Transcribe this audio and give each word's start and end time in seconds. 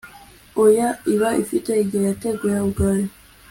oya, 0.63 0.89
iba 1.13 1.29
ifite 1.43 1.71
igihe 1.83 2.03
yateguye 2.09 2.57
ubwayo 2.65 3.07